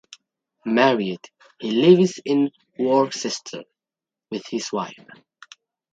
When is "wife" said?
4.71-4.95